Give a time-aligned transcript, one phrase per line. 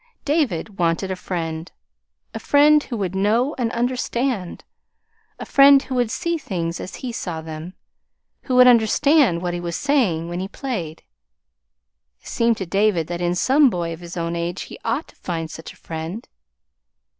[0.25, 1.71] David wanted a friend,
[2.33, 4.63] a friend who would know and understand;
[5.37, 7.75] a friend who would see things as he saw them,
[8.45, 11.03] who would understand what he was saying when he played.
[12.19, 15.15] It seemed to David that in some boy of his own age he ought to
[15.17, 16.27] find such a friend.